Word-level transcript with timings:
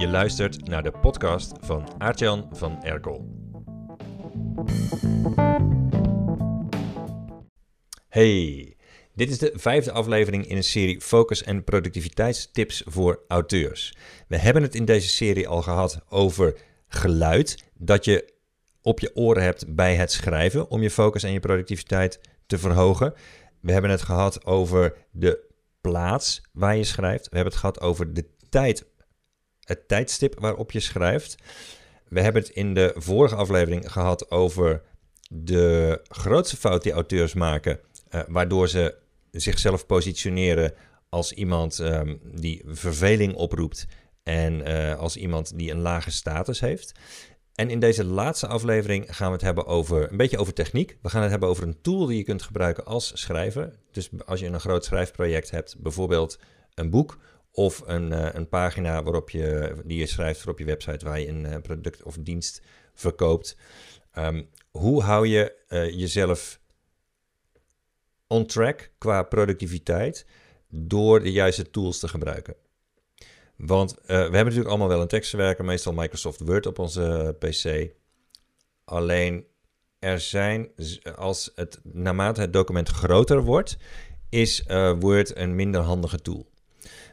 Je 0.00 0.08
luistert 0.08 0.68
naar 0.68 0.82
de 0.82 0.90
podcast 0.90 1.52
van 1.60 1.88
Aartjan 1.98 2.48
van 2.52 2.82
Erkel. 2.84 3.28
Hey, 8.08 8.76
dit 9.14 9.30
is 9.30 9.38
de 9.38 9.52
vijfde 9.54 9.92
aflevering 9.92 10.46
in 10.46 10.56
een 10.56 10.64
serie 10.64 11.00
focus- 11.00 11.42
en 11.42 11.64
productiviteitstips 11.64 12.82
voor 12.86 13.20
auteurs. 13.28 13.96
We 14.28 14.36
hebben 14.36 14.62
het 14.62 14.74
in 14.74 14.84
deze 14.84 15.08
serie 15.08 15.48
al 15.48 15.62
gehad 15.62 16.00
over 16.08 16.56
geluid 16.88 17.64
dat 17.74 18.04
je 18.04 18.32
op 18.82 19.00
je 19.00 19.16
oren 19.16 19.42
hebt 19.42 19.74
bij 19.74 19.94
het 19.94 20.12
schrijven 20.12 20.70
om 20.70 20.82
je 20.82 20.90
focus 20.90 21.22
en 21.22 21.32
je 21.32 21.40
productiviteit 21.40 22.20
te 22.46 22.58
verhogen. 22.58 23.14
We 23.60 23.72
hebben 23.72 23.90
het 23.90 24.02
gehad 24.02 24.46
over 24.46 24.96
de 25.10 25.48
plaats 25.80 26.42
waar 26.52 26.76
je 26.76 26.84
schrijft. 26.84 27.28
We 27.28 27.34
hebben 27.34 27.52
het 27.52 27.60
gehad 27.60 27.80
over 27.80 28.14
de 28.14 28.24
tijd, 28.48 28.84
het 29.70 29.88
tijdstip 29.88 30.40
waarop 30.40 30.70
je 30.70 30.80
schrijft. 30.80 31.34
We 32.08 32.20
hebben 32.20 32.42
het 32.42 32.50
in 32.50 32.74
de 32.74 32.92
vorige 32.96 33.34
aflevering 33.34 33.92
gehad 33.92 34.30
over 34.30 34.82
de 35.28 36.00
grootste 36.08 36.56
fout 36.56 36.82
die 36.82 36.92
auteurs 36.92 37.34
maken, 37.34 37.80
uh, 38.10 38.20
waardoor 38.28 38.68
ze 38.68 38.94
zichzelf 39.30 39.86
positioneren 39.86 40.74
als 41.08 41.32
iemand 41.32 41.78
um, 41.78 42.20
die 42.34 42.62
verveling 42.66 43.34
oproept 43.34 43.86
en 44.22 44.68
uh, 44.68 44.98
als 44.98 45.16
iemand 45.16 45.58
die 45.58 45.70
een 45.70 45.80
lage 45.80 46.10
status 46.10 46.60
heeft. 46.60 46.92
En 47.54 47.70
in 47.70 47.80
deze 47.80 48.04
laatste 48.04 48.46
aflevering 48.46 49.16
gaan 49.16 49.26
we 49.26 49.32
het 49.32 49.42
hebben 49.42 49.66
over 49.66 50.10
een 50.10 50.16
beetje 50.16 50.38
over 50.38 50.52
techniek. 50.52 50.98
We 51.02 51.08
gaan 51.08 51.22
het 51.22 51.30
hebben 51.30 51.48
over 51.48 51.62
een 51.62 51.80
tool 51.80 52.06
die 52.06 52.16
je 52.16 52.24
kunt 52.24 52.42
gebruiken 52.42 52.84
als 52.84 53.12
schrijver. 53.14 53.72
Dus 53.92 54.08
als 54.26 54.40
je 54.40 54.46
een 54.46 54.60
groot 54.60 54.84
schrijfproject 54.84 55.50
hebt, 55.50 55.76
bijvoorbeeld 55.78 56.38
een 56.74 56.90
boek 56.90 57.18
of 57.52 57.82
een, 57.86 58.12
uh, 58.12 58.28
een 58.32 58.48
pagina 58.48 59.02
waarop 59.02 59.30
je, 59.30 59.74
die 59.84 59.98
je 59.98 60.06
schrijft 60.06 60.40
voor 60.40 60.52
op 60.52 60.58
je 60.58 60.64
website 60.64 61.04
waar 61.04 61.20
je 61.20 61.28
een 61.28 61.44
uh, 61.44 61.56
product 61.62 62.02
of 62.02 62.16
dienst 62.20 62.62
verkoopt. 62.94 63.56
Um, 64.18 64.48
hoe 64.70 65.02
hou 65.02 65.26
je 65.26 65.56
uh, 65.68 65.90
jezelf 65.90 66.60
on 68.26 68.46
track 68.46 68.90
qua 68.98 69.22
productiviteit 69.22 70.26
door 70.68 71.22
de 71.22 71.32
juiste 71.32 71.70
tools 71.70 71.98
te 71.98 72.08
gebruiken? 72.08 72.54
Want 73.56 73.94
we 74.06 74.12
hebben 74.12 74.44
natuurlijk 74.44 74.68
allemaal 74.68 74.88
wel 74.88 75.00
een 75.00 75.08
tekstverwerker, 75.08 75.64
meestal 75.64 75.92
Microsoft 75.92 76.40
Word 76.40 76.66
op 76.66 76.78
onze 76.78 77.36
PC. 77.38 77.90
Alleen 78.84 79.46
er 79.98 80.20
zijn, 80.20 80.70
als 81.16 81.52
het 81.54 81.80
naarmate 81.82 82.40
het 82.40 82.52
document 82.52 82.88
groter 82.88 83.42
wordt, 83.42 83.76
is 84.28 84.64
Word 84.98 85.36
een 85.36 85.54
minder 85.54 85.80
handige 85.80 86.20
tool. 86.20 86.49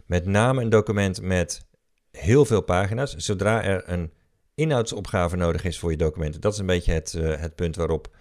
Met 0.08 0.26
name 0.26 0.62
een 0.62 0.70
document 0.70 1.22
met 1.22 1.68
heel 2.12 2.46
veel 2.46 2.62
pagina's. 2.62 3.16
Zodra 3.16 3.64
er 3.64 3.90
een 3.90 4.14
inhoudsopgave 4.56 5.36
nodig 5.36 5.64
is 5.64 5.80
voor 5.80 5.92
je 5.92 5.98
documenten, 5.98 6.42
dat 6.42 6.54
is 6.54 6.60
een 6.60 6.66
beetje 6.66 6.94
het, 6.94 7.14
uh, 7.14 7.40
het 7.40 7.56
punt 7.56 7.76
waarop 7.76 8.16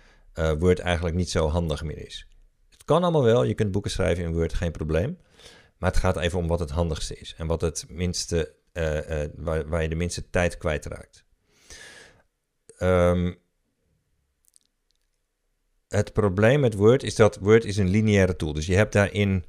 Word 0.59 0.79
eigenlijk 0.79 1.17
niet 1.17 1.31
zo 1.31 1.49
handig 1.49 1.83
meer 1.83 2.07
is. 2.07 2.29
Het 2.71 2.85
kan 2.85 3.03
allemaal 3.03 3.23
wel, 3.23 3.43
je 3.43 3.55
kunt 3.55 3.71
boeken 3.71 3.91
schrijven 3.91 4.25
in 4.25 4.33
Word, 4.33 4.55
geen 4.55 4.73
probleem. 4.73 5.19
Maar 5.79 5.91
het 5.91 6.01
gaat 6.01 6.17
even 6.17 6.39
om 6.39 6.47
wat 6.47 6.59
het 6.59 6.71
handigste 6.71 7.17
is 7.17 7.35
en 7.37 7.47
wat 7.47 7.61
het 7.61 7.85
minste, 7.89 8.55
uh, 8.73 9.25
waar, 9.35 9.69
waar, 9.69 9.83
je 9.83 9.89
de 9.89 9.95
minste 9.95 10.31
tijd 10.31 10.59
kwijtraakt. 10.59 11.25
Um, 12.79 13.39
het 15.89 16.13
probleem 16.13 16.61
met 16.61 16.75
Word 16.75 17.03
is 17.03 17.15
dat 17.15 17.37
Word 17.37 17.65
is 17.65 17.77
een 17.77 17.89
lineaire 17.89 18.37
tool. 18.37 18.53
Dus 18.53 18.67
je 18.67 18.75
hebt 18.75 18.93
daarin 18.93 19.45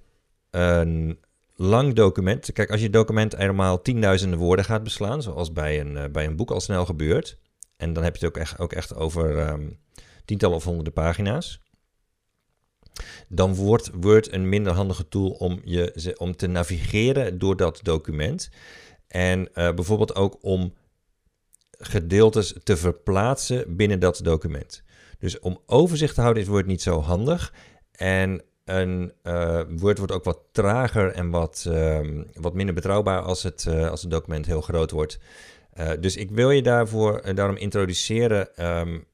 een 0.49 1.19
lang 1.59 1.94
document. 1.94 2.52
Kijk, 2.52 2.72
als 2.72 2.81
je 2.81 2.89
document 2.89 3.38
helemaal 3.38 3.81
tienduizenden 3.81 4.39
woorden 4.39 4.66
gaat 4.66 4.83
beslaan, 4.83 5.22
zoals 5.22 5.52
bij 5.52 5.80
een, 5.80 5.95
uh, 5.95 6.03
bij 6.11 6.25
een 6.25 6.36
boek 6.36 6.52
al 6.52 6.59
snel 6.59 6.86
gebeurt, 6.86 7.38
en 7.77 7.94
dan 7.94 8.03
heb 8.03 8.16
je 8.16 8.25
het 8.25 8.36
ook 8.36 8.42
echt, 8.42 8.59
ook 8.59 8.73
echt 8.73 8.95
over 8.95 9.49
um, 9.49 9.80
tientallen 10.26 10.58
of 10.58 10.64
honderden 10.64 10.93
pagina's 10.93 11.61
dan 13.27 13.55
wordt 13.55 13.89
Word 13.93 14.33
een 14.33 14.49
minder 14.49 14.73
handige 14.73 15.08
tool 15.08 15.30
om, 15.30 15.61
je, 15.64 16.15
om 16.17 16.36
te 16.36 16.48
navigeren 16.48 17.37
door 17.37 17.58
dat 17.58 17.80
document. 17.83 18.49
En 19.08 19.39
uh, 19.39 19.73
bijvoorbeeld 19.73 20.15
ook 20.15 20.37
om 20.42 20.73
gedeeltes 21.71 22.55
te 22.64 22.77
verplaatsen 22.77 23.76
binnen 23.76 23.99
dat 23.99 24.20
document. 24.23 24.83
Dus 25.20 25.39
om 25.39 25.61
overzicht 25.65 26.15
te 26.15 26.21
houden 26.21 26.43
is 26.43 26.49
Word 26.49 26.65
niet 26.65 26.82
zo 26.82 27.02
handig. 27.02 27.53
En 27.92 28.43
een 28.67 29.14
uh, 29.23 29.61
Word 29.70 29.98
wordt 29.98 30.14
ook 30.14 30.23
wat 30.23 30.39
trager 30.52 31.11
en 31.11 31.30
wat, 31.30 31.66
uh, 31.67 32.00
wat 32.33 32.54
minder 32.54 32.76
betrouwbaar 32.76 33.22
als 33.22 33.44
het, 33.44 33.66
uh, 33.70 33.89
als 33.89 34.02
het 34.02 34.11
document 34.11 34.45
heel 34.45 34.61
groot 34.61 34.92
wordt. 34.92 35.20
dus 36.00 36.16
ik 36.16 36.32
wil 36.32 36.52
je 36.52 36.61
daarvoor, 36.61 37.36
daarom 37.36 37.56
introduceren 37.56 38.66
um, 38.80 39.06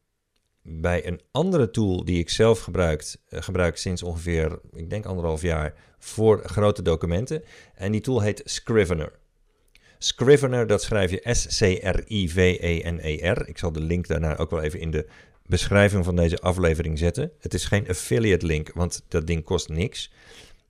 bij 0.62 1.08
een 1.08 1.22
andere 1.31 1.72
tool 1.72 2.06
die 2.06 2.19
ik 2.19 2.30
zelf 2.30 2.59
gebruikt, 2.59 3.22
gebruik 3.30 3.78
sinds 3.78 4.03
ongeveer, 4.03 4.59
ik 4.74 4.90
denk 4.90 5.06
anderhalf 5.06 5.42
jaar, 5.42 5.74
voor 6.00 6.42
grote 6.46 6.81
documenten. 6.81 7.44
En 7.75 7.92
die 7.92 8.02
tool 8.02 8.22
heet 8.22 8.42
Scrivener. 8.46 9.12
Scrivener, 9.97 10.68
dat 10.68 10.81
schrijf 10.81 11.12
je 11.12 11.22
S-C-R-I-V-E-N-E-R. 11.31 11.88
Ik 13.47 13.58
zal 13.58 13.72
de 13.72 13.81
link 13.81 14.08
daarna 14.08 14.38
ook 14.38 14.50
wel 14.50 14.62
even 14.62 14.80
in 14.80 14.92
de 14.92 15.08
beschrijving 15.46 16.06
van 16.06 16.16
deze 16.16 16.40
aflevering 16.40 16.98
zetten. 16.98 17.31
Het 17.40 17.54
is 17.54 17.66
geen 17.66 17.88
affiliate 17.88 18.46
link, 18.46 18.72
want 18.74 19.04
dat 19.08 19.28
ding 19.28 19.44
kost 19.44 19.70
niks. 19.70 20.12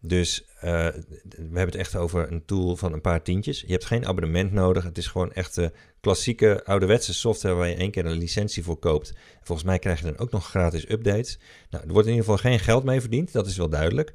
Dus 0.06 0.44
uh, 0.56 0.62
we 0.62 0.98
hebben 1.38 1.66
het 1.66 1.76
echt 1.76 1.96
over 1.96 2.32
een 2.32 2.46
tool 2.46 2.76
van 2.76 2.94
een 2.94 3.02
paar 3.02 3.22
tientjes. 3.22 3.62
Je 3.62 3.72
hebt 3.72 3.86
geen 3.86 4.06
abonnement 4.06 4.52
nodig. 4.52 4.84
Het 4.84 4.98
is 4.98 5.08
gewoon 5.08 5.34
echt 5.34 5.58
uh, 5.58 5.68
klassieke 6.00 6.66
ouderwetse 6.66 7.14
software 7.14 7.56
waar 7.56 7.68
je 7.68 7.76
één 7.76 7.92
keer 7.92 8.06
een 8.06 8.18
licentie 8.18 8.64
voor 8.64 8.78
koopt. 8.78 9.14
Volgens 9.44 9.68
mij 9.68 9.80
krijg 9.80 10.00
je 10.00 10.06
dan 10.06 10.18
ook 10.18 10.32
nog 10.32 10.50
gratis 10.50 10.90
updates. 10.90 11.40
Nou, 11.70 11.84
er 11.84 11.92
wordt 11.92 12.08
in 12.08 12.14
ieder 12.14 12.30
geval 12.30 12.52
geen 12.52 12.60
geld 12.60 12.84
mee 12.84 13.02
verdiend, 13.02 13.32
dat 13.32 13.48
is 13.48 13.58
wel 13.58 13.70
duidelijk. 13.70 14.14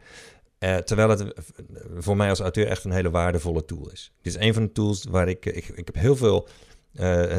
Uh, 0.59 0.77
terwijl 0.77 1.09
het 1.09 1.25
voor 1.97 2.17
mij 2.17 2.29
als 2.29 2.41
auteur 2.41 2.67
echt 2.67 2.85
een 2.85 2.93
hele 2.93 3.11
waardevolle 3.11 3.65
tool 3.65 3.91
is. 3.91 4.13
Dit 4.23 4.35
is 4.35 4.41
een 4.47 4.55
van 4.55 4.63
de 4.63 4.73
tools 4.73 5.05
waar 5.05 5.29
ik... 5.29 5.47
Ik, 5.47 5.69
ik 5.69 5.87
heb 5.87 5.95
heel 5.95 6.17
veel 6.17 6.49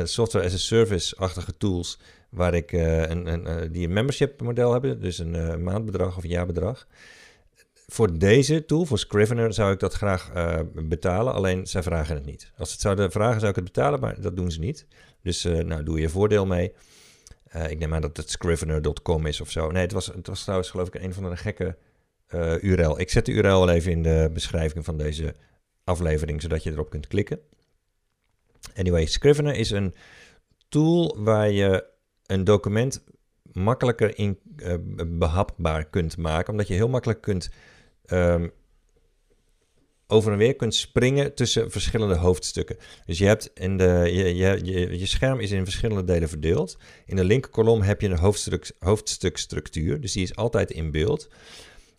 software 0.04 0.46
as 0.46 0.54
a 0.54 0.58
service-achtige 0.58 1.58
tools... 1.58 2.00
waar 2.30 2.54
ik 2.54 2.72
een, 2.72 3.28
een, 3.28 3.72
die 3.72 3.88
een 3.88 3.94
membership 3.94 4.42
model 4.42 4.72
hebben. 4.72 5.02
Dus 5.02 5.18
een 5.18 5.64
maandbedrag 5.64 6.18
of 6.18 6.24
een 6.24 6.30
jaarbedrag 6.30 6.88
voor 7.92 8.18
deze 8.18 8.66
tool, 8.66 8.86
voor 8.86 9.00
Scrivener, 9.00 9.54
zou 9.54 9.74
ik 9.74 9.80
dat 9.80 9.94
graag 9.94 10.32
uh, 10.36 10.60
betalen. 10.74 11.34
Alleen 11.34 11.68
zij 11.68 11.84
vragen 11.84 12.16
het 12.16 12.26
niet. 12.26 12.52
Als 12.58 12.68
ze 12.68 12.74
het 12.74 12.84
zouden 12.84 13.12
vragen, 13.12 13.40
zou 13.40 13.50
ik 13.50 13.56
het 13.56 13.66
betalen, 13.66 14.00
maar 14.00 14.22
dat 14.22 14.36
doen 14.36 14.52
ze 14.52 14.60
niet. 14.60 14.86
Dus 15.22 15.46
uh, 15.46 15.64
nou, 15.64 15.84
doe 15.84 16.00
je 16.00 16.10
voordeel 16.10 16.46
mee. 16.46 16.74
Uh, 17.56 17.70
ik 17.70 17.80
neem 17.80 17.94
aan 17.94 18.02
dat 18.02 18.18
het 18.18 18.30
scrivener.com 18.30 19.26
is 19.26 19.42
of 19.42 19.52
zo. 19.52 19.72
Nee, 19.72 19.82
het 19.82 19.92
was, 19.92 20.06
het 20.06 20.28
was 20.28 20.42
trouwens 20.42 20.70
geloof 20.70 20.88
ik 20.88 20.96
een 20.96 21.14
van 21.14 21.30
de 21.30 21.38
gekke 21.38 21.78
URL. 22.62 23.00
Ik 23.00 23.10
zet 23.10 23.26
de 23.26 23.32
URL 23.32 23.60
wel 23.60 23.70
even 23.70 23.92
in 23.92 24.04
de 24.04 24.30
beschrijving 24.34 24.86
van 24.86 24.98
deze 24.98 25.36
aflevering, 25.84 26.42
zodat 26.42 26.64
je 26.64 26.72
erop 26.72 26.90
kunt 26.90 27.08
klikken. 27.08 27.40
Anyway, 28.76 29.06
Scrivener 29.06 29.56
is 29.56 29.72
een 29.72 29.94
tool 30.68 31.18
waar 31.24 31.52
je 31.52 31.86
een 32.30 32.44
document 32.44 33.04
makkelijker 33.54 34.18
in, 34.18 34.40
behapbaar 35.08 35.86
kunt 35.86 36.18
maken, 36.18 36.52
omdat 36.52 36.68
je 36.68 36.74
heel 36.74 36.90
makkelijk 36.90 37.22
kunt 37.22 37.50
um, 38.08 38.52
over 40.08 40.32
en 40.32 40.38
weer 40.38 40.56
kunt 40.56 40.76
springen 40.76 41.34
tussen 41.34 41.72
verschillende 41.72 42.16
hoofdstukken. 42.16 42.78
Dus 43.06 43.18
je 43.18 43.26
hebt 43.26 43.52
in 43.54 43.78
de, 43.78 44.10
je, 44.12 44.36
je, 44.36 44.60
je, 44.64 45.00
je 45.00 45.06
scherm 45.06 45.40
is 45.40 45.52
in 45.52 45.64
verschillende 45.64 46.04
delen 46.04 46.30
verdeeld. 46.30 46.78
In 47.06 47.16
de 47.16 47.24
linkerkolom 47.24 47.82
heb 47.82 48.02
je 48.02 48.08
een 48.08 48.18
hoofdstuk, 48.18 48.72
hoofdstukstructuur, 48.80 50.02
dus 50.02 50.14
die 50.14 50.24
is 50.24 50.36
altijd 50.36 50.72
in 50.72 50.92
beeld. 50.92 51.30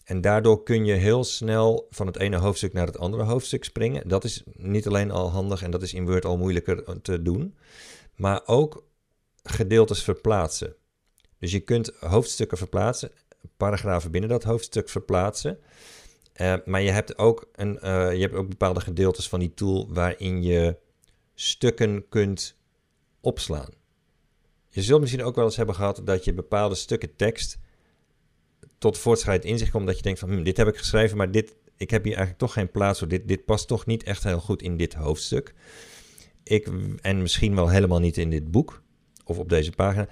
En 0.05 0.21
daardoor 0.21 0.63
kun 0.63 0.85
je 0.85 0.93
heel 0.93 1.25
snel 1.25 1.87
van 1.91 2.07
het 2.07 2.19
ene 2.19 2.37
hoofdstuk 2.37 2.73
naar 2.73 2.87
het 2.87 2.99
andere 2.99 3.23
hoofdstuk 3.23 3.65
springen. 3.65 4.09
Dat 4.09 4.25
is 4.25 4.43
niet 4.57 4.87
alleen 4.87 5.11
al 5.11 5.31
handig 5.31 5.63
en 5.63 5.71
dat 5.71 5.83
is 5.83 5.95
in 5.95 6.07
Word 6.07 6.25
al 6.25 6.37
moeilijker 6.37 7.01
te 7.03 7.23
doen, 7.23 7.55
maar 8.17 8.43
ook 8.47 8.85
gedeeltes 9.43 10.03
verplaatsen. 10.03 10.75
Dus 11.39 11.53
je 11.53 11.61
kunt 11.61 11.93
hoofdstukken 12.01 12.59
verplaatsen, 12.59 13.11
paragrafen 13.57 14.11
binnen 14.11 14.31
dat 14.31 14.45
hoofdstuk 14.45 14.89
verplaatsen. 14.89 15.59
Uh, 16.37 16.55
maar 16.65 16.83
je 16.83 16.91
hebt, 16.91 17.19
ook 17.19 17.49
een, 17.53 17.79
uh, 17.85 18.13
je 18.13 18.21
hebt 18.21 18.35
ook 18.35 18.49
bepaalde 18.49 18.81
gedeeltes 18.81 19.29
van 19.29 19.41
die 19.41 19.55
tool 19.55 19.89
waarin 19.93 20.43
je 20.43 20.77
stukken 21.35 22.09
kunt 22.09 22.57
opslaan. 23.21 23.69
Je 24.69 24.83
zult 24.83 25.01
misschien 25.01 25.23
ook 25.23 25.35
wel 25.35 25.45
eens 25.45 25.57
hebben 25.57 25.75
gehad 25.75 26.01
dat 26.05 26.25
je 26.25 26.33
bepaalde 26.33 26.75
stukken 26.75 27.17
tekst 27.17 27.59
tot 28.79 28.99
voortschrijd 28.99 29.45
in 29.45 29.59
zich 29.59 29.71
komt. 29.71 29.87
Dat 29.87 29.97
je 29.97 30.03
denkt 30.03 30.19
van, 30.19 30.31
hm, 30.31 30.43
dit 30.43 30.57
heb 30.57 30.69
ik 30.69 30.77
geschreven, 30.77 31.17
maar 31.17 31.31
dit, 31.31 31.57
ik 31.77 31.91
heb 31.91 32.05
hier 32.05 32.17
eigenlijk 32.17 32.39
toch 32.39 32.53
geen 32.53 32.71
plaats 32.71 32.99
voor. 32.99 33.09
Dit, 33.09 33.29
dit 33.29 33.45
past 33.45 33.69
toch 33.69 33.87
niet 33.87 34.03
echt 34.03 34.25
heel 34.25 34.41
goed 34.41 34.63
in 34.63 34.77
dit 34.77 34.95
hoofdstuk. 34.95 35.55
Ik, 36.43 36.69
en 37.01 37.23
misschien 37.23 37.55
wel 37.55 37.69
helemaal 37.69 38.01
niet 38.01 38.17
in 38.17 38.31
dit 38.31 38.51
boek 38.51 38.83
of 39.31 39.39
op 39.39 39.49
deze 39.49 39.71
pagina. 39.71 40.09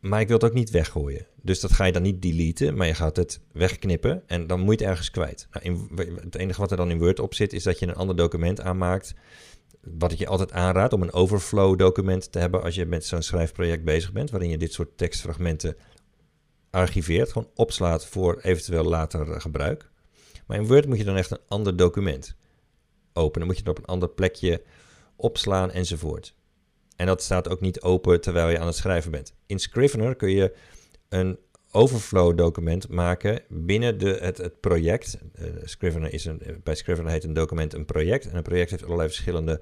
Maar 0.00 0.20
ik 0.20 0.26
wil 0.28 0.36
het 0.36 0.46
ook 0.46 0.54
niet 0.54 0.70
weggooien. 0.70 1.26
Dus 1.42 1.60
dat 1.60 1.72
ga 1.72 1.84
je 1.84 1.92
dan 1.92 2.02
niet 2.02 2.22
deleten, 2.22 2.76
maar 2.76 2.86
je 2.86 2.94
gaat 2.94 3.16
het 3.16 3.40
wegknippen 3.52 4.22
en 4.26 4.46
dan 4.46 4.60
moet 4.60 4.78
je 4.78 4.84
het 4.84 4.90
ergens 4.90 5.10
kwijt. 5.10 5.48
Nou, 5.50 5.64
in, 5.64 5.88
het 6.20 6.34
enige 6.34 6.60
wat 6.60 6.70
er 6.70 6.76
dan 6.76 6.90
in 6.90 6.98
Word 6.98 7.20
op 7.20 7.34
zit, 7.34 7.52
is 7.52 7.62
dat 7.62 7.78
je 7.78 7.86
een 7.86 7.94
ander 7.94 8.16
document 8.16 8.60
aanmaakt 8.60 9.14
wat 9.98 10.12
ik 10.12 10.18
je 10.18 10.26
altijd 10.26 10.52
aanraad 10.52 10.92
om 10.92 11.02
een 11.02 11.12
overflow 11.12 11.78
document 11.78 12.32
te 12.32 12.38
hebben 12.38 12.62
als 12.62 12.74
je 12.74 12.86
met 12.86 13.04
zo'n 13.04 13.22
schrijfproject 13.22 13.84
bezig 13.84 14.12
bent, 14.12 14.30
waarin 14.30 14.50
je 14.50 14.58
dit 14.58 14.72
soort 14.72 14.98
tekstfragmenten 14.98 15.76
archiveert, 16.70 17.32
gewoon 17.32 17.50
opslaat 17.54 18.06
voor 18.06 18.40
eventueel 18.40 18.84
later 18.84 19.40
gebruik. 19.40 19.90
Maar 20.46 20.56
in 20.56 20.66
Word 20.66 20.86
moet 20.86 20.98
je 20.98 21.04
dan 21.04 21.16
echt 21.16 21.30
een 21.30 21.40
ander 21.48 21.76
document 21.76 22.36
openen. 23.12 23.46
Moet 23.46 23.56
je 23.56 23.62
het 23.62 23.70
op 23.70 23.78
een 23.78 23.84
ander 23.84 24.08
plekje 24.08 24.62
opslaan 25.16 25.70
enzovoort. 25.70 26.34
En 26.98 27.06
dat 27.06 27.22
staat 27.22 27.48
ook 27.48 27.60
niet 27.60 27.80
open 27.80 28.20
terwijl 28.20 28.48
je 28.48 28.58
aan 28.58 28.66
het 28.66 28.76
schrijven 28.76 29.10
bent. 29.10 29.34
In 29.46 29.58
Scrivener 29.58 30.14
kun 30.14 30.30
je 30.30 30.54
een 31.08 31.38
overflow 31.70 32.36
document 32.36 32.88
maken 32.88 33.42
binnen 33.48 33.98
de, 33.98 34.18
het, 34.20 34.38
het 34.38 34.60
project. 34.60 35.18
Uh, 35.40 35.46
Scrivener 35.64 36.12
is 36.12 36.24
een, 36.24 36.42
bij 36.62 36.74
Scrivener 36.74 37.10
heet 37.10 37.24
een 37.24 37.32
document 37.32 37.74
een 37.74 37.84
project. 37.84 38.28
En 38.28 38.36
een 38.36 38.42
project 38.42 38.70
heeft 38.70 38.84
allerlei 38.84 39.08
verschillende 39.08 39.60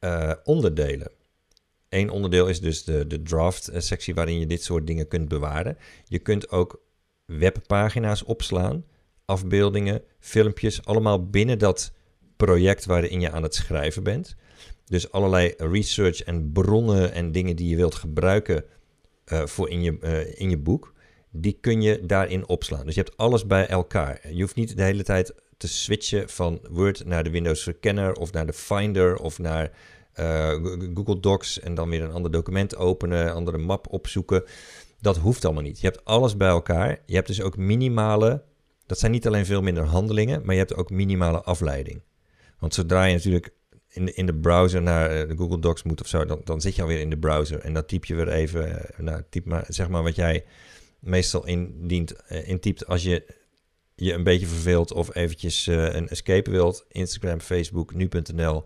uh, 0.00 0.32
onderdelen. 0.44 1.10
Eén 1.88 2.10
onderdeel 2.10 2.46
is 2.46 2.60
dus 2.60 2.84
de, 2.84 3.06
de 3.06 3.22
draft-sectie 3.22 4.14
waarin 4.14 4.38
je 4.38 4.46
dit 4.46 4.62
soort 4.62 4.86
dingen 4.86 5.08
kunt 5.08 5.28
bewaren. 5.28 5.78
Je 6.04 6.18
kunt 6.18 6.50
ook 6.50 6.80
webpagina's 7.24 8.24
opslaan, 8.24 8.84
afbeeldingen, 9.24 10.02
filmpjes, 10.20 10.84
allemaal 10.84 11.26
binnen 11.26 11.58
dat 11.58 11.92
project 12.36 12.84
waarin 12.84 13.20
je 13.20 13.30
aan 13.30 13.42
het 13.42 13.54
schrijven 13.54 14.02
bent. 14.02 14.36
Dus 14.88 15.10
allerlei 15.10 15.54
research 15.56 16.22
en 16.22 16.52
bronnen 16.52 17.12
en 17.12 17.32
dingen 17.32 17.56
die 17.56 17.68
je 17.68 17.76
wilt 17.76 17.94
gebruiken 17.94 18.64
uh, 19.32 19.46
voor 19.46 19.70
in 19.70 19.82
je, 19.82 19.98
uh, 20.00 20.40
in 20.40 20.50
je 20.50 20.58
boek, 20.58 20.92
die 21.30 21.58
kun 21.60 21.82
je 21.82 22.06
daarin 22.06 22.48
opslaan. 22.48 22.84
Dus 22.84 22.94
je 22.94 23.00
hebt 23.00 23.16
alles 23.16 23.46
bij 23.46 23.66
elkaar. 23.66 24.20
Je 24.32 24.40
hoeft 24.40 24.54
niet 24.54 24.76
de 24.76 24.82
hele 24.82 25.02
tijd 25.02 25.34
te 25.56 25.68
switchen 25.68 26.28
van 26.28 26.60
Word 26.70 27.04
naar 27.04 27.24
de 27.24 27.30
Windows 27.30 27.62
Verkenner 27.62 28.12
of 28.12 28.32
naar 28.32 28.46
de 28.46 28.52
Finder 28.52 29.16
of 29.16 29.38
naar 29.38 29.70
uh, 30.20 30.48
Google 30.94 31.20
Docs 31.20 31.60
en 31.60 31.74
dan 31.74 31.88
weer 31.88 32.02
een 32.02 32.12
ander 32.12 32.30
document 32.30 32.76
openen, 32.76 33.34
andere 33.34 33.58
map 33.58 33.86
opzoeken. 33.90 34.44
Dat 35.00 35.16
hoeft 35.16 35.44
allemaal 35.44 35.62
niet. 35.62 35.80
Je 35.80 35.86
hebt 35.86 36.04
alles 36.04 36.36
bij 36.36 36.48
elkaar. 36.48 37.02
Je 37.06 37.14
hebt 37.14 37.26
dus 37.26 37.42
ook 37.42 37.56
minimale, 37.56 38.42
dat 38.86 38.98
zijn 38.98 39.12
niet 39.12 39.26
alleen 39.26 39.46
veel 39.46 39.62
minder 39.62 39.84
handelingen, 39.84 40.40
maar 40.44 40.54
je 40.54 40.60
hebt 40.60 40.74
ook 40.74 40.90
minimale 40.90 41.42
afleiding. 41.42 42.02
Want 42.58 42.74
zodra 42.74 43.04
je 43.04 43.14
natuurlijk 43.14 43.50
in 43.98 44.04
de, 44.04 44.12
in 44.14 44.26
de 44.26 44.34
browser 44.34 44.82
naar 44.82 45.10
eh, 45.10 45.28
de 45.28 45.36
Google 45.36 45.58
Docs 45.58 45.82
moet 45.82 46.00
of 46.00 46.06
zo, 46.06 46.24
dan, 46.24 46.40
dan 46.44 46.60
zit 46.60 46.74
je 46.74 46.82
alweer 46.82 47.00
in 47.00 47.10
de 47.10 47.18
browser. 47.18 47.60
En 47.60 47.74
dan 47.74 47.86
typ 47.86 48.04
je 48.04 48.14
weer 48.14 48.28
even, 48.28 48.68
uh, 48.68 48.76
nou, 48.98 49.22
typ 49.30 49.44
maar, 49.44 49.64
zeg 49.68 49.88
maar 49.88 50.02
wat 50.02 50.16
jij 50.16 50.44
meestal 50.98 51.46
indient, 51.46 52.14
uh, 52.32 52.48
intypt 52.48 52.86
als 52.86 53.02
je 53.02 53.34
je 53.94 54.12
een 54.12 54.22
beetje 54.22 54.46
verveelt 54.46 54.92
of 54.92 55.14
eventjes 55.14 55.66
een 55.66 56.08
escape 56.08 56.50
wilt. 56.50 56.84
Instagram, 56.88 57.40
Facebook, 57.40 57.94
nu.nl, 57.94 58.64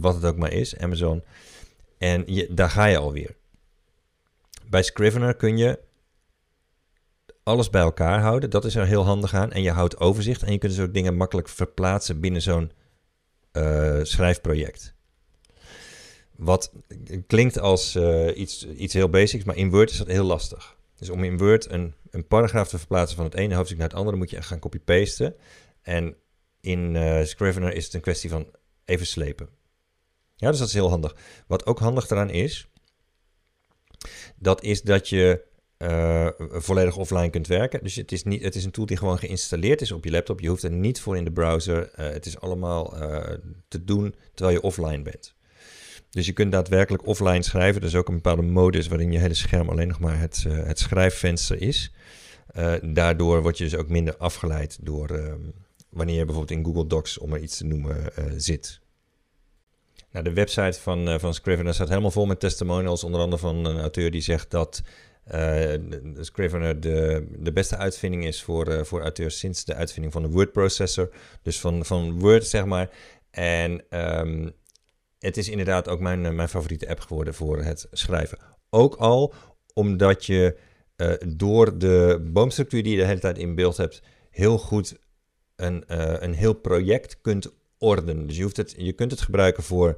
wat 0.00 0.14
het 0.14 0.24
ook 0.24 0.36
maar 0.36 0.52
is, 0.52 0.76
Amazon. 0.76 1.22
En 1.98 2.22
je, 2.26 2.54
daar 2.54 2.70
ga 2.70 2.84
je 2.84 2.98
alweer. 2.98 3.36
Bij 4.68 4.82
Scrivener 4.82 5.34
kun 5.34 5.58
je 5.58 5.78
alles 7.42 7.70
bij 7.70 7.82
elkaar 7.82 8.20
houden. 8.20 8.50
Dat 8.50 8.64
is 8.64 8.74
er 8.74 8.86
heel 8.86 9.04
handig 9.04 9.34
aan. 9.34 9.52
En 9.52 9.62
je 9.62 9.70
houdt 9.70 10.00
overzicht 10.00 10.42
en 10.42 10.52
je 10.52 10.58
kunt 10.58 10.76
dus 10.76 10.84
ook 10.84 10.94
dingen 10.94 11.16
makkelijk 11.16 11.48
verplaatsen 11.48 12.20
binnen 12.20 12.42
zo'n 12.42 12.70
uh, 13.56 14.00
schrijfproject. 14.02 14.94
Wat 16.36 16.72
klinkt 17.26 17.58
als 17.58 17.96
uh, 17.96 18.36
iets, 18.36 18.66
iets 18.66 18.94
heel 18.94 19.08
basics, 19.08 19.44
maar 19.44 19.56
in 19.56 19.70
Word 19.70 19.90
is 19.90 19.96
dat 19.96 20.06
heel 20.06 20.24
lastig. 20.24 20.76
Dus 20.98 21.10
om 21.10 21.24
in 21.24 21.38
Word 21.38 21.70
een, 21.70 21.94
een 22.10 22.26
paragraaf 22.26 22.68
te 22.68 22.78
verplaatsen 22.78 23.16
van 23.16 23.24
het 23.24 23.34
ene 23.34 23.54
hoofdstuk 23.54 23.78
naar 23.78 23.88
het 23.88 23.96
andere, 23.96 24.16
moet 24.16 24.30
je 24.30 24.42
gaan 24.42 24.58
copy-pasten. 24.58 25.34
En 25.82 26.16
in 26.60 26.94
uh, 26.94 27.24
Scrivener 27.24 27.74
is 27.74 27.84
het 27.84 27.94
een 27.94 28.00
kwestie 28.00 28.30
van 28.30 28.50
even 28.84 29.06
slepen. 29.06 29.48
Ja, 30.36 30.50
dus 30.50 30.58
dat 30.58 30.68
is 30.68 30.74
heel 30.74 30.88
handig. 30.88 31.16
Wat 31.46 31.66
ook 31.66 31.78
handig 31.78 32.10
eraan 32.10 32.30
is, 32.30 32.68
dat 34.36 34.62
is 34.62 34.82
dat 34.82 35.08
je 35.08 35.44
uh, 35.78 36.28
volledig 36.38 36.96
offline 36.96 37.30
kunt 37.30 37.46
werken. 37.46 37.80
Dus 37.82 37.94
het 37.94 38.12
is, 38.12 38.22
niet, 38.22 38.42
het 38.42 38.54
is 38.54 38.64
een 38.64 38.70
tool 38.70 38.86
die 38.86 38.96
gewoon 38.96 39.18
geïnstalleerd 39.18 39.80
is 39.80 39.92
op 39.92 40.04
je 40.04 40.10
laptop. 40.10 40.40
Je 40.40 40.48
hoeft 40.48 40.62
er 40.62 40.70
niet 40.70 41.00
voor 41.00 41.16
in 41.16 41.24
de 41.24 41.32
browser. 41.32 41.90
Uh, 41.98 42.08
het 42.08 42.26
is 42.26 42.40
allemaal 42.40 43.02
uh, 43.02 43.22
te 43.68 43.84
doen 43.84 44.14
terwijl 44.34 44.56
je 44.56 44.62
offline 44.62 45.02
bent. 45.02 45.34
Dus 46.10 46.26
je 46.26 46.32
kunt 46.32 46.52
daadwerkelijk 46.52 47.06
offline 47.06 47.42
schrijven. 47.42 47.80
Er 47.80 47.86
is 47.86 47.94
ook 47.94 48.08
een 48.08 48.14
bepaalde 48.14 48.42
modus 48.42 48.88
waarin 48.88 49.12
je 49.12 49.18
hele 49.18 49.34
scherm 49.34 49.68
alleen 49.68 49.88
nog 49.88 49.98
maar 49.98 50.18
het, 50.18 50.44
het 50.48 50.78
schrijfvenster 50.78 51.60
is. 51.60 51.92
daardoor 52.82 53.42
word 53.42 53.58
je 53.58 53.64
dus 53.64 53.76
ook 53.76 53.88
minder 53.88 54.16
afgeleid 54.16 54.78
door 54.80 55.08
ehm, 55.08 55.40
wanneer 55.88 56.16
je 56.16 56.24
bijvoorbeeld 56.24 56.58
in 56.58 56.64
Google 56.64 56.86
Docs, 56.86 57.18
om 57.18 57.32
er 57.32 57.40
iets 57.40 57.56
te 57.56 57.64
noemen, 57.64 58.12
zit. 58.36 58.80
Nou, 60.10 60.24
de 60.24 60.32
website 60.32 60.80
van, 60.80 61.20
van 61.20 61.34
Scrivener 61.34 61.74
staat 61.74 61.88
helemaal 61.88 62.10
vol 62.10 62.26
met 62.26 62.40
testimonials. 62.40 63.04
Onder 63.04 63.20
andere 63.20 63.42
van 63.42 63.64
een 63.64 63.80
auteur 63.80 64.10
die 64.10 64.20
zegt 64.20 64.50
dat 64.50 64.82
uh, 65.32 65.74
Scrivener 66.20 66.80
de, 66.80 67.26
de 67.38 67.52
beste 67.52 67.76
uitvinding 67.76 68.24
is 68.26 68.42
voor, 68.42 68.68
uh, 68.68 68.82
voor 68.82 69.00
auteurs 69.00 69.38
sinds 69.38 69.64
de 69.64 69.74
uitvinding 69.74 70.12
van 70.12 70.22
de 70.22 70.28
word 70.28 70.52
processor. 70.52 71.10
Dus 71.42 71.60
van, 71.60 71.84
van 71.84 72.18
Word, 72.18 72.46
zeg 72.46 72.64
maar. 72.64 72.90
En 73.30 73.84
um, 73.90 74.52
het 75.18 75.36
is 75.36 75.48
inderdaad 75.48 75.88
ook 75.88 76.00
mijn, 76.00 76.26
eh, 76.26 76.32
mijn 76.32 76.48
favoriete 76.48 76.88
app 76.88 77.00
geworden 77.00 77.34
voor 77.34 77.62
het 77.62 77.86
schrijven. 77.90 78.38
Ook 78.70 78.94
al 78.94 79.34
omdat 79.72 80.24
je 80.26 80.56
uh, 80.96 81.12
door 81.26 81.78
de 81.78 82.28
boomstructuur 82.32 82.82
die 82.82 82.92
je 82.92 82.98
de 82.98 83.06
hele 83.06 83.20
tijd 83.20 83.38
in 83.38 83.54
beeld 83.54 83.76
hebt, 83.76 84.02
heel 84.30 84.58
goed 84.58 84.96
een, 85.56 85.84
een 86.24 86.34
heel 86.34 86.52
project 86.52 87.20
kunt 87.20 87.52
ordenen. 87.78 88.26
Dus 88.26 88.36
je, 88.36 88.42
hoeft 88.42 88.56
het, 88.56 88.74
je 88.76 88.92
kunt 88.92 89.10
het 89.10 89.20
gebruiken 89.20 89.62
voor 89.62 89.96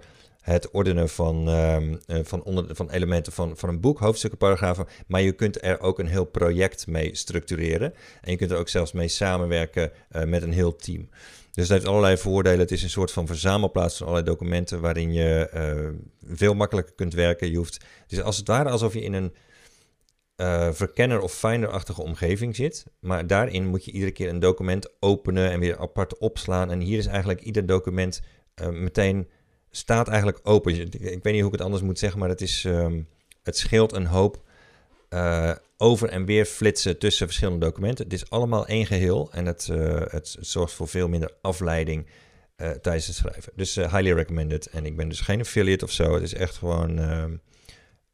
het 0.52 0.70
ordenen 0.70 1.08
van, 1.08 1.48
um, 1.48 1.98
van, 2.06 2.42
onder, 2.42 2.76
van 2.76 2.90
elementen 2.90 3.32
van, 3.32 3.56
van 3.56 3.68
een 3.68 3.80
boek, 3.80 3.98
hoofdstukken, 3.98 4.38
paragrafen. 4.38 4.86
Maar 5.06 5.22
je 5.22 5.32
kunt 5.32 5.62
er 5.62 5.80
ook 5.80 5.98
een 5.98 6.06
heel 6.06 6.24
project 6.24 6.86
mee 6.86 7.16
structureren. 7.16 7.94
En 8.20 8.30
je 8.30 8.36
kunt 8.36 8.50
er 8.50 8.58
ook 8.58 8.68
zelfs 8.68 8.92
mee 8.92 9.08
samenwerken 9.08 9.92
uh, 10.12 10.24
met 10.24 10.42
een 10.42 10.52
heel 10.52 10.76
team. 10.76 11.08
Dus 11.52 11.64
het 11.64 11.72
heeft 11.72 11.86
allerlei 11.86 12.16
voordelen. 12.16 12.58
Het 12.58 12.70
is 12.70 12.82
een 12.82 12.90
soort 12.90 13.10
van 13.12 13.26
verzamelplaats 13.26 13.96
van 13.96 14.06
allerlei 14.06 14.30
documenten 14.30 14.80
waarin 14.80 15.12
je 15.12 15.50
uh, 15.54 16.34
veel 16.36 16.54
makkelijker 16.54 16.94
kunt 16.94 17.14
werken. 17.14 17.50
Je 17.50 17.56
hoeft, 17.56 17.84
is 18.08 18.22
als 18.22 18.36
het 18.36 18.46
ware 18.46 18.70
alsof 18.70 18.94
je 18.94 19.02
in 19.02 19.12
een 19.12 19.34
uh, 20.36 20.72
verkenner- 20.72 21.20
of 21.20 21.32
finder-achtige 21.32 22.02
omgeving 22.02 22.56
zit. 22.56 22.84
Maar 23.00 23.26
daarin 23.26 23.66
moet 23.66 23.84
je 23.84 23.90
iedere 23.90 24.12
keer 24.12 24.28
een 24.28 24.40
document 24.40 24.88
openen 25.00 25.50
en 25.50 25.60
weer 25.60 25.78
apart 25.78 26.18
opslaan. 26.18 26.70
En 26.70 26.80
hier 26.80 26.98
is 26.98 27.06
eigenlijk 27.06 27.40
ieder 27.40 27.66
document 27.66 28.22
meteen 28.70 29.28
staat 29.76 30.08
eigenlijk 30.08 30.40
open. 30.42 30.80
Ik 30.92 31.00
weet 31.00 31.24
niet 31.24 31.40
hoe 31.40 31.46
ik 31.46 31.52
het 31.52 31.60
anders 31.60 31.82
moet 31.82 31.98
zeggen, 31.98 32.18
maar 32.18 32.28
het, 32.28 32.40
is, 32.40 32.64
um, 32.64 33.08
het 33.42 33.56
scheelt 33.56 33.92
een 33.92 34.06
hoop 34.06 34.42
uh, 35.10 35.52
over 35.76 36.08
en 36.08 36.24
weer 36.24 36.44
flitsen 36.44 36.98
tussen 36.98 37.26
verschillende 37.26 37.66
documenten. 37.66 38.04
Het 38.04 38.12
is 38.12 38.30
allemaal 38.30 38.66
één 38.66 38.86
geheel 38.86 39.32
en 39.32 39.46
het, 39.46 39.68
uh, 39.70 40.00
het, 40.06 40.36
zorgt 40.40 40.72
voor 40.72 40.88
veel 40.88 41.08
minder 41.08 41.34
afleiding 41.40 42.06
uh, 42.56 42.70
tijdens 42.70 43.06
het 43.06 43.16
schrijven. 43.16 43.52
Dus 43.56 43.74
highly 43.74 44.12
recommended. 44.12 44.66
En 44.66 44.86
ik 44.86 44.96
ben 44.96 45.08
dus 45.08 45.20
geen 45.20 45.40
affiliate 45.40 45.84
of 45.84 45.90
zo. 45.90 46.14
Het 46.14 46.22
is 46.22 46.34
echt 46.34 46.56
gewoon 46.56 46.98
ehm, 46.98 47.36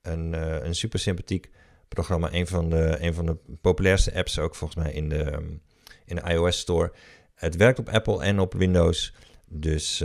een, 0.02 0.32
een 0.66 0.74
super 0.74 0.98
sympathiek 0.98 1.50
programma. 1.88 2.32
Een 2.32 2.46
van, 2.46 2.70
de, 2.70 2.96
een 3.00 3.14
van 3.14 3.26
de 3.26 3.36
populairste 3.60 4.14
apps 4.14 4.38
ook 4.38 4.54
volgens 4.54 4.84
mij 4.84 4.92
in 4.92 5.08
de, 5.08 5.32
um, 5.32 5.62
in 6.04 6.16
de 6.16 6.22
iOS 6.22 6.58
Store. 6.58 6.92
Het 7.34 7.56
werkt 7.56 7.78
op 7.78 7.88
Apple 7.88 8.22
en 8.22 8.38
op 8.38 8.54
Windows. 8.54 9.14
Dus 9.46 10.04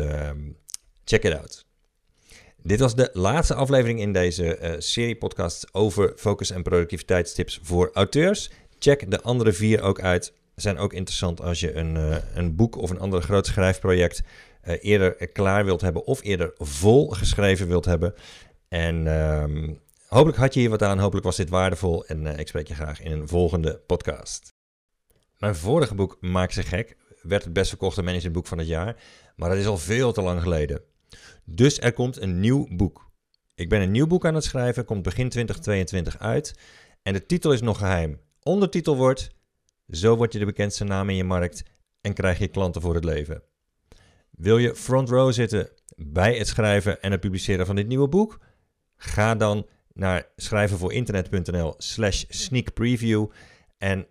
Check 1.09 1.23
it 1.23 1.37
out. 1.37 1.65
Dit 2.63 2.79
was 2.79 2.95
de 2.95 3.09
laatste 3.13 3.53
aflevering 3.53 3.99
in 3.99 4.13
deze 4.13 4.59
uh, 4.61 4.75
serie 4.77 5.17
podcast 5.17 5.73
over 5.73 6.13
focus- 6.15 6.51
en 6.51 6.63
productiviteitstips 6.63 7.59
voor 7.63 7.89
auteurs. 7.93 8.51
Check 8.79 9.11
de 9.11 9.21
andere 9.21 9.53
vier 9.53 9.81
ook 9.81 10.01
uit. 10.01 10.33
Zijn 10.55 10.77
ook 10.77 10.93
interessant 10.93 11.41
als 11.41 11.59
je 11.59 11.73
een, 11.73 11.95
uh, 11.95 12.15
een 12.33 12.55
boek 12.55 12.75
of 12.75 12.89
een 12.89 12.99
ander 12.99 13.21
groot 13.21 13.45
schrijfproject 13.45 14.21
uh, 14.63 14.75
eerder 14.81 15.27
klaar 15.27 15.65
wilt 15.65 15.81
hebben 15.81 16.05
of 16.05 16.23
eerder 16.23 16.53
vol 16.57 17.09
geschreven 17.09 17.67
wilt 17.67 17.85
hebben. 17.85 18.13
En 18.67 19.07
um, 19.07 19.79
hopelijk 20.07 20.37
had 20.37 20.53
je 20.53 20.59
hier 20.59 20.69
wat 20.69 20.83
aan, 20.83 20.99
hopelijk 20.99 21.25
was 21.25 21.35
dit 21.35 21.49
waardevol 21.49 22.05
en 22.05 22.39
ik 22.39 22.47
spreek 22.47 22.67
je 22.67 22.73
graag 22.73 23.01
in 23.01 23.11
een 23.11 23.27
volgende 23.27 23.81
podcast. 23.85 24.53
Mijn 25.37 25.55
vorige 25.55 25.95
boek 25.95 26.17
Maak 26.19 26.51
ze 26.51 26.63
gek 26.63 26.97
werd 27.21 27.43
het 27.43 27.53
best 27.53 27.69
verkochte 27.69 28.01
managementboek 28.01 28.47
van 28.47 28.57
het 28.57 28.67
jaar, 28.67 28.95
maar 29.35 29.49
dat 29.49 29.57
is 29.57 29.67
al 29.67 29.77
veel 29.77 30.11
te 30.11 30.21
lang 30.21 30.41
geleden. 30.41 30.81
Dus 31.45 31.79
er 31.79 31.93
komt 31.93 32.21
een 32.21 32.39
nieuw 32.39 32.67
boek. 32.69 33.11
Ik 33.55 33.69
ben 33.69 33.81
een 33.81 33.91
nieuw 33.91 34.07
boek 34.07 34.25
aan 34.25 34.35
het 34.35 34.43
schrijven, 34.43 34.85
komt 34.85 35.03
begin 35.03 35.29
2022 35.29 36.19
uit. 36.19 36.53
En 37.01 37.13
de 37.13 37.25
titel 37.25 37.51
is 37.53 37.61
nog 37.61 37.77
geheim. 37.77 38.19
Ondertitel 38.43 38.95
wordt: 38.95 39.29
Zo 39.89 40.15
word 40.15 40.33
je 40.33 40.39
de 40.39 40.45
bekendste 40.45 40.83
naam 40.83 41.09
in 41.09 41.15
je 41.15 41.23
markt 41.23 41.63
en 42.01 42.13
krijg 42.13 42.39
je 42.39 42.47
klanten 42.47 42.81
voor 42.81 42.95
het 42.95 43.03
leven. 43.03 43.43
Wil 44.29 44.57
je 44.57 44.75
front 44.75 45.09
row 45.09 45.31
zitten 45.31 45.69
bij 45.95 46.37
het 46.37 46.47
schrijven 46.47 47.01
en 47.01 47.11
het 47.11 47.19
publiceren 47.19 47.65
van 47.65 47.75
dit 47.75 47.87
nieuwe 47.87 48.07
boek? 48.07 48.39
Ga 48.95 49.35
dan 49.35 49.67
naar 49.93 50.27
schrijvenvoorinternet.nl 50.35 51.73
slash 51.77 52.23
sneak 52.27 52.73
preview 52.73 53.27
en 53.77 54.07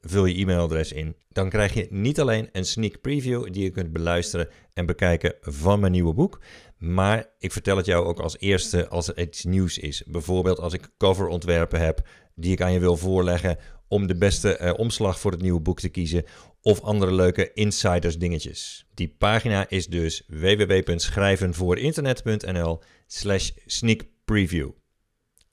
vul 0.00 0.24
je 0.24 0.34
e-mailadres 0.34 0.92
in. 0.92 1.16
Dan 1.28 1.48
krijg 1.48 1.74
je 1.74 1.86
niet 1.90 2.20
alleen 2.20 2.48
een 2.52 2.64
sneak 2.64 3.00
preview 3.00 3.52
die 3.52 3.62
je 3.62 3.70
kunt 3.70 3.92
beluisteren 3.92 4.48
en 4.72 4.86
bekijken 4.86 5.34
van 5.40 5.80
mijn 5.80 5.92
nieuwe 5.92 6.14
boek, 6.14 6.40
maar 6.78 7.26
ik 7.38 7.52
vertel 7.52 7.76
het 7.76 7.86
jou 7.86 8.06
ook 8.06 8.20
als 8.20 8.38
eerste 8.38 8.88
als 8.88 9.08
er 9.08 9.18
iets 9.18 9.44
nieuws 9.44 9.78
is. 9.78 10.02
Bijvoorbeeld 10.06 10.58
als 10.58 10.72
ik 10.72 10.90
coverontwerpen 10.98 11.80
heb 11.80 12.08
die 12.34 12.52
ik 12.52 12.60
aan 12.60 12.72
je 12.72 12.78
wil 12.78 12.96
voorleggen 12.96 13.58
om 13.88 14.06
de 14.06 14.16
beste 14.16 14.56
eh, 14.56 14.78
omslag 14.78 15.20
voor 15.20 15.30
het 15.30 15.42
nieuwe 15.42 15.60
boek 15.60 15.80
te 15.80 15.88
kiezen 15.88 16.24
of 16.60 16.80
andere 16.80 17.12
leuke 17.12 17.52
insiders 17.52 18.18
dingetjes. 18.18 18.86
Die 18.94 19.14
pagina 19.18 19.68
is 19.68 19.86
dus 19.86 20.24
www.schrijvenvoorinternet.nl 20.28 22.82
slash 23.06 23.50
sneak 23.66 24.02
preview. 24.24 24.70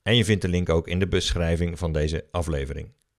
En 0.02 0.16
je 0.16 0.24
vindt 0.24 0.42
de 0.42 0.48
link 0.48 0.68
ook 0.68 0.88
in 0.88 0.98
de 0.98 1.08
beschrijving 1.08 1.78
van 1.78 1.92
deze 1.92 2.28
aflevering. 2.30 2.94